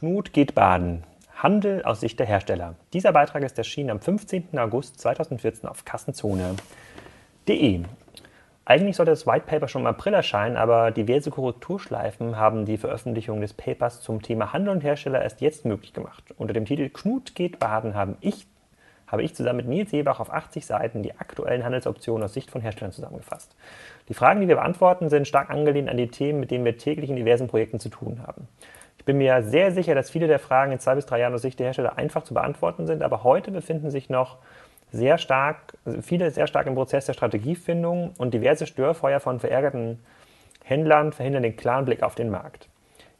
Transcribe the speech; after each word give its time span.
Knut 0.00 0.32
geht 0.32 0.54
baden. 0.54 1.04
Handel 1.36 1.82
aus 1.82 2.00
Sicht 2.00 2.18
der 2.18 2.24
Hersteller. 2.24 2.74
Dieser 2.94 3.12
Beitrag 3.12 3.42
ist 3.42 3.58
erschienen 3.58 3.90
am 3.90 4.00
15. 4.00 4.58
August 4.58 4.98
2014 4.98 5.68
auf 5.68 5.84
kassenzone.de. 5.84 7.82
Eigentlich 8.64 8.96
sollte 8.96 9.10
das 9.10 9.26
White 9.26 9.44
Paper 9.46 9.68
schon 9.68 9.82
im 9.82 9.88
April 9.88 10.14
erscheinen, 10.14 10.56
aber 10.56 10.90
diverse 10.90 11.30
Korrekturschleifen 11.30 12.38
haben 12.38 12.64
die 12.64 12.78
Veröffentlichung 12.78 13.42
des 13.42 13.52
Papers 13.52 14.00
zum 14.00 14.22
Thema 14.22 14.54
Handel 14.54 14.72
und 14.72 14.82
Hersteller 14.82 15.20
erst 15.20 15.42
jetzt 15.42 15.66
möglich 15.66 15.92
gemacht. 15.92 16.24
Unter 16.38 16.54
dem 16.54 16.64
Titel 16.64 16.88
Knut 16.88 17.34
geht 17.34 17.58
baden 17.58 17.94
haben 17.94 18.16
ich, 18.22 18.46
habe 19.06 19.22
ich 19.22 19.34
zusammen 19.34 19.58
mit 19.58 19.68
Nils 19.68 19.90
Seebach 19.90 20.18
auf 20.18 20.32
80 20.32 20.64
Seiten 20.64 21.02
die 21.02 21.18
aktuellen 21.18 21.62
Handelsoptionen 21.62 22.24
aus 22.24 22.32
Sicht 22.32 22.50
von 22.50 22.62
Herstellern 22.62 22.92
zusammengefasst. 22.92 23.54
Die 24.08 24.14
Fragen, 24.14 24.40
die 24.40 24.48
wir 24.48 24.56
beantworten, 24.56 25.10
sind 25.10 25.28
stark 25.28 25.50
angelehnt 25.50 25.90
an 25.90 25.98
die 25.98 26.08
Themen, 26.08 26.40
mit 26.40 26.50
denen 26.50 26.64
wir 26.64 26.78
täglich 26.78 27.10
in 27.10 27.16
diversen 27.16 27.48
Projekten 27.48 27.80
zu 27.80 27.90
tun 27.90 28.22
haben. 28.26 28.48
Ich 29.00 29.06
bin 29.06 29.16
mir 29.16 29.42
sehr 29.42 29.72
sicher, 29.72 29.94
dass 29.94 30.10
viele 30.10 30.26
der 30.26 30.38
Fragen 30.38 30.72
in 30.72 30.78
zwei 30.78 30.94
bis 30.94 31.06
drei 31.06 31.20
Jahren 31.20 31.32
aus 31.32 31.40
Sicht 31.40 31.58
der 31.58 31.68
Hersteller 31.68 31.96
einfach 31.96 32.22
zu 32.22 32.34
beantworten 32.34 32.86
sind, 32.86 33.02
aber 33.02 33.24
heute 33.24 33.50
befinden 33.50 33.90
sich 33.90 34.10
noch 34.10 34.36
sehr 34.92 35.16
stark, 35.16 35.78
viele 36.02 36.30
sehr 36.30 36.46
stark 36.46 36.66
im 36.66 36.74
Prozess 36.74 37.06
der 37.06 37.14
Strategiefindung 37.14 38.12
und 38.18 38.34
diverse 38.34 38.66
Störfeuer 38.66 39.18
von 39.18 39.40
verärgerten 39.40 40.00
Händlern 40.62 41.14
verhindern 41.14 41.44
den 41.44 41.56
klaren 41.56 41.86
Blick 41.86 42.02
auf 42.02 42.14
den 42.14 42.28
Markt. 42.28 42.68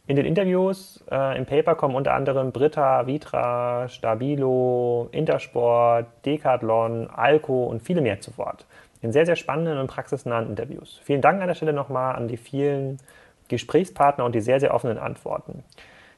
In 0.06 0.16
den 0.16 0.26
Interviews 0.26 1.02
äh, 1.10 1.38
im 1.38 1.46
Paper 1.46 1.74
kommen 1.74 1.94
unter 1.94 2.12
anderem 2.12 2.52
Britta, 2.52 3.06
Vitra, 3.06 3.88
Stabilo, 3.88 5.08
Intersport, 5.12 6.08
Decathlon, 6.26 7.08
Alco 7.08 7.64
und 7.64 7.80
viele 7.80 8.02
mehr 8.02 8.20
zu 8.20 8.36
Wort. 8.36 8.66
In 9.00 9.12
sehr, 9.12 9.24
sehr 9.24 9.36
spannenden 9.36 9.78
und 9.78 9.86
praxisnahen 9.86 10.50
Interviews. 10.50 11.00
Vielen 11.04 11.22
Dank 11.22 11.40
an 11.40 11.48
der 11.48 11.54
Stelle 11.54 11.72
nochmal 11.72 12.16
an 12.16 12.28
die 12.28 12.36
vielen 12.36 12.98
Gesprächspartner 13.50 14.24
und 14.24 14.34
die 14.34 14.40
sehr, 14.40 14.60
sehr 14.60 14.72
offenen 14.72 14.98
Antworten. 14.98 15.62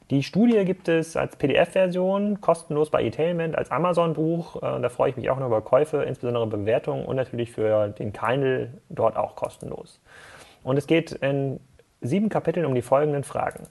Die 0.09 0.23
Studie 0.23 0.63
gibt 0.65 0.89
es 0.89 1.15
als 1.15 1.35
PDF-Version, 1.37 2.41
kostenlos 2.41 2.89
bei 2.89 3.03
eTailment, 3.03 3.57
als 3.57 3.71
Amazon-Buch. 3.71 4.57
Äh, 4.57 4.81
da 4.81 4.89
freue 4.89 5.09
ich 5.09 5.17
mich 5.17 5.29
auch 5.29 5.39
noch 5.39 5.47
über 5.47 5.61
Käufe, 5.61 6.03
insbesondere 6.03 6.45
Bewertungen 6.47 7.05
und 7.05 7.15
natürlich 7.15 7.51
für 7.51 7.89
den 7.89 8.13
Kindle 8.13 8.73
dort 8.89 9.17
auch 9.17 9.35
kostenlos. 9.35 9.99
Und 10.63 10.77
es 10.77 10.87
geht 10.87 11.13
in 11.13 11.59
sieben 12.01 12.29
Kapiteln 12.29 12.65
um 12.65 12.75
die 12.75 12.81
folgenden 12.81 13.23
Fragen. 13.23 13.63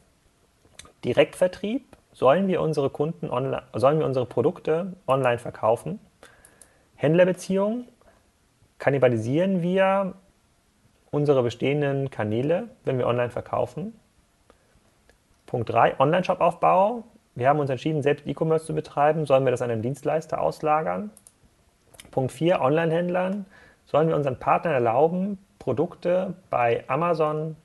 Direktvertrieb, 1.05 1.85
sollen 2.13 2.49
wir 2.49 2.61
unsere 2.61 2.91
Kunden 2.91 3.31
online, 3.31 3.63
sollen 3.75 3.99
wir 3.99 4.07
unsere 4.07 4.27
Produkte 4.27 4.93
online 5.07 5.39
verkaufen? 5.39 5.99
Händlerbeziehung, 6.97 7.85
kannibalisieren 8.79 9.63
wir 9.63 10.15
unsere 11.13 11.43
bestehenden 11.43 12.11
Kanäle, 12.11 12.69
wenn 12.85 12.99
wir 12.99 13.07
online 13.07 13.31
verkaufen? 13.31 13.95
Punkt 15.47 15.71
3, 15.71 16.01
Online-Shop-Aufbau. 16.01 17.05
Wir 17.35 17.49
haben 17.49 17.61
uns 17.61 17.71
entschieden, 17.71 18.03
selbst 18.03 18.27
E-Commerce 18.27 18.67
zu 18.67 18.75
betreiben. 18.75 19.25
Sollen 19.27 19.45
wir 19.45 19.51
das 19.51 19.63
an 19.63 19.71
einen 19.71 19.83
Dienstleister 19.83 20.41
auslagern? 20.41 21.11
Punkt 22.11 22.33
4, 22.33 22.63
Online-Händlern. 22.63 23.45
Sollen 23.87 24.09
wir 24.09 24.17
unseren 24.17 24.39
Partnern 24.39 24.73
erlauben, 24.73 25.39
Produkte 25.59 26.33
bei 26.49 26.85
Amazon 26.89 27.57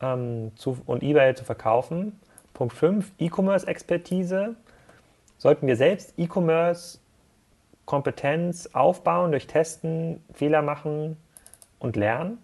ähm, 0.00 0.52
zu, 0.56 0.78
und 0.86 1.02
eBay 1.02 1.34
zu 1.34 1.44
verkaufen? 1.44 2.18
Punkt 2.54 2.72
5, 2.72 3.12
E-Commerce-Expertise. 3.18 4.56
Sollten 5.36 5.66
wir 5.66 5.76
selbst 5.76 6.14
E-Commerce-Kompetenz 6.16 8.70
aufbauen 8.72 9.30
durch 9.30 9.46
Testen, 9.46 10.24
Fehler 10.32 10.62
machen 10.62 11.18
und 11.78 11.96
lernen? 11.96 12.38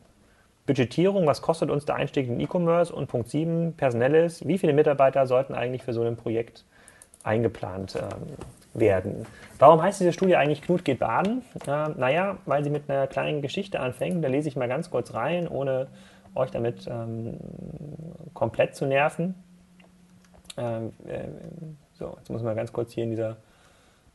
Budgetierung, 0.69 1.27
was 1.27 1.41
kostet 1.41 1.71
uns 1.71 1.87
der 1.87 1.95
Einstieg 1.95 2.29
in 2.29 2.39
E-Commerce? 2.39 2.95
Und 2.95 3.07
Punkt 3.07 3.31
7, 3.31 3.73
personelles, 3.73 4.47
wie 4.47 4.59
viele 4.59 4.75
Mitarbeiter 4.75 5.27
sollten 5.27 5.55
eigentlich 5.55 5.83
für 5.83 5.95
so 5.95 6.03
ein 6.03 6.17
Projekt 6.17 6.67
eingeplant 7.25 7.97
ähm, 7.97 8.79
werden? 8.79 9.27
Warum 9.59 9.81
heißt 9.81 9.99
diese 9.99 10.13
Studie 10.13 10.37
eigentlich 10.37 10.61
Knut 10.61 10.85
geht 10.85 10.99
baden? 10.99 11.43
Äh, 11.67 11.89
naja, 11.97 12.37
weil 12.45 12.63
sie 12.65 12.69
mit 12.71 12.91
einer 12.91 13.07
kleinen 13.07 13.41
Geschichte 13.41 13.81
anfängt. 13.81 14.23
Da 14.23 14.29
lese 14.29 14.49
ich 14.49 14.57
mal 14.57 14.69
ganz 14.69 14.91
kurz 14.91 15.15
rein, 15.15 15.49
ohne 15.49 15.87
euch 16.35 16.51
damit 16.51 16.87
ähm, 16.87 17.39
komplett 18.35 18.77
zu 18.77 18.85
nerven. 18.85 19.35
Ähm, 20.59 20.93
äh, 21.07 21.29
so, 21.95 22.15
jetzt 22.19 22.29
muss 22.29 22.43
man 22.43 22.55
ganz 22.55 22.75
kurz 22.75 22.93
hier 22.93 23.05
in 23.05 23.11
dieser, 23.11 23.39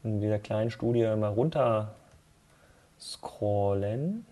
in 0.03 0.21
dieser 0.21 0.37
kleinen 0.37 0.69
Studie 0.69 1.15
mal 1.15 1.29
runter 1.29 1.95
scrollen. 2.99 4.27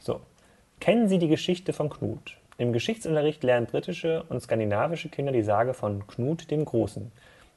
So, 0.00 0.22
kennen 0.80 1.08
Sie 1.08 1.18
die 1.18 1.28
Geschichte 1.28 1.74
von 1.74 1.90
Knut? 1.90 2.38
Im 2.56 2.72
Geschichtsunterricht 2.72 3.42
lernen 3.44 3.66
britische 3.66 4.22
und 4.30 4.40
skandinavische 4.40 5.10
Kinder 5.10 5.30
die 5.30 5.42
Sage 5.42 5.74
von 5.74 6.06
Knut 6.06 6.50
dem 6.50 6.64
Großen, 6.64 7.12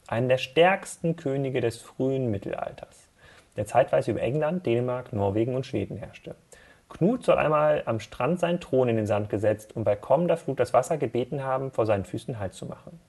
einem 0.08 0.28
der 0.28 0.38
stärksten 0.38 1.16
Könige 1.16 1.62
des 1.62 1.78
frühen 1.78 2.30
Mittelalters, 2.31 3.08
der 3.56 3.66
zeitweise 3.66 4.12
über 4.12 4.22
England, 4.22 4.66
Dänemark, 4.66 5.14
Norwegen 5.14 5.56
und 5.56 5.66
Schweden 5.66 5.96
herrschte. 5.96 6.36
Knut 6.90 7.24
soll 7.24 7.38
einmal 7.38 7.84
am 7.86 8.02
Strand 8.02 8.42
seinen 8.42 8.60
Thron 8.60 8.90
in 8.90 8.98
den 8.98 9.08
Sand 9.08 9.30
gesetzt 9.30 9.74
und 9.75 9.86
bei 9.86 9.96
kommender 9.96 10.36
Flut 10.36 10.60
das 10.60 10.74
Wasser 10.74 10.98
gebeten 10.98 11.44
haben, 11.44 11.72
vor 11.72 11.86
seinen 11.86 12.04
Füßen 12.04 12.40
Halt 12.40 12.54
zu 12.54 12.66
machen. 12.66 13.00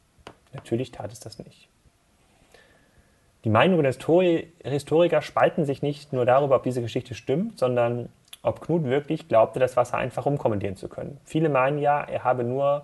Natürlich 0.53 0.93
tat 0.93 1.13
es 1.13 1.19
das 1.19 1.41
nicht. 1.41 1.69
Die 3.43 3.51
Meinungen 3.51 3.83
der 3.83 4.71
Historiker 4.71 5.21
spalten 5.23 5.65
sich 5.65 5.83
nicht 5.83 6.13
nur 6.13 6.25
darüber, 6.25 6.57
ob 6.57 6.63
diese 6.63 6.81
Geschichte 6.81 7.15
stimmt, 7.15 7.59
sondern 7.59 8.09
ob 8.45 8.61
Knut 8.61 8.85
wirklich 8.85 9.27
glaubte, 9.27 9.59
das 9.59 9.77
Wasser 9.77 9.99
einfach 9.99 10.27
umkommentieren 10.27 10.77
zu 10.77 10.89
können. 10.89 11.19
Viele 11.25 11.49
meinen 11.49 11.79
ja, 11.79 12.03
er 12.03 12.25
habe 12.25 12.45
nur 12.45 12.83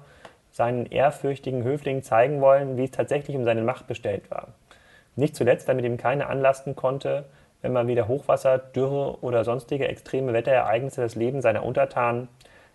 seinen 0.51 0.87
ehrfürchtigen 0.87 1.63
Höflingen 1.63 2.03
zeigen 2.03 2.41
wollen, 2.41 2.77
wie 2.77 2.85
es 2.85 2.91
tatsächlich 2.91 3.37
um 3.37 3.45
seine 3.45 3.63
Macht 3.63 3.87
bestellt 3.87 4.31
war. 4.31 4.49
Nicht 5.17 5.37
zuletzt, 5.37 5.69
damit 5.69 5.85
ihm 5.85 5.99
keine 5.99 6.27
anlasten 6.27 6.75
konnte, 6.75 7.27
wenn 7.63 7.75
man 7.75 7.87
wieder 7.87 8.09
Hochwasser, 8.09 8.59
Dürre 8.59 9.19
oder 9.21 9.45
sonstige 9.45 9.87
extreme 9.87 10.33
Wetterereignisse 10.33 11.03
das 11.03 11.15
Leben 11.15 11.43
seiner 11.43 11.65
Untertanen 11.65 12.29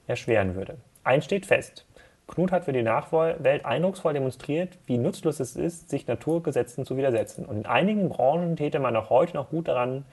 erschweren 0.07 0.56
würde. 0.56 0.75
Eins 1.03 1.25
steht 1.25 1.47
fest. 1.47 1.85
Knut 2.28 2.51
hat 2.51 2.66
für 2.66 2.74
die 2.74 2.84
Nachwelt 2.84 3.66
eindrucksvoll 3.66 4.13
demonstriert, 4.13 4.78
wie 4.85 4.97
nutzlos 4.97 5.40
es 5.40 5.56
ist, 5.56 5.90
sich 5.90 6.07
Naturgesetzen 6.07 6.85
zu 6.85 6.97
widersetzen. 6.97 7.45
Und 7.45 7.57
in 7.57 7.66
einigen 7.66 8.09
Branchen 8.09 8.56
täte 8.56 8.79
man 8.79 8.95
auch 8.95 9.09
heute 9.09 9.35
noch 9.35 9.50
gut 9.50 9.68
daran, 9.68 10.06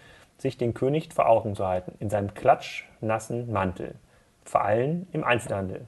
sich 0.43 0.59
den 0.59 0.75
König 0.75 1.13
vor 1.13 1.29
Augen 1.29 1.55
zu 1.55 1.67
halten, 1.67 1.95
in 1.99 2.11
seinem 2.11 2.35
klatschnassen 2.35 3.51
Mantel, 3.51 3.95
vor 4.45 4.63
allem 4.63 5.07
im 5.13 5.25
Einzelhandel. 5.25 5.87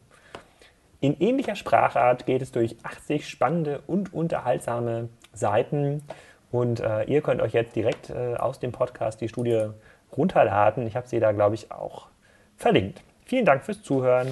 In 1.00 1.20
ähnlicher 1.20 1.54
Sprachart 1.54 2.24
geht 2.24 2.40
es 2.40 2.50
durch 2.50 2.76
80 2.82 3.28
spannende 3.28 3.82
und 3.86 4.14
unterhaltsame 4.14 5.10
Seiten 5.34 6.02
und 6.50 6.80
äh, 6.80 7.02
ihr 7.04 7.20
könnt 7.20 7.42
euch 7.42 7.52
jetzt 7.52 7.76
direkt 7.76 8.10
äh, 8.10 8.36
aus 8.36 8.60
dem 8.60 8.72
Podcast 8.72 9.20
die 9.20 9.28
Studie 9.28 9.68
runterladen. 10.16 10.86
Ich 10.86 10.96
habe 10.96 11.06
sie 11.06 11.20
da, 11.20 11.32
glaube 11.32 11.56
ich, 11.56 11.70
auch 11.70 12.06
verlinkt. 12.56 13.02
Vielen 13.26 13.44
Dank 13.44 13.64
fürs 13.64 13.82
Zuhören. 13.82 14.28